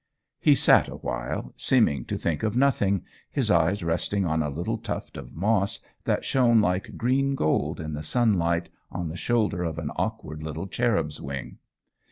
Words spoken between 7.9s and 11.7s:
the sunlight on the shoulder of an awkward little cherub's wing.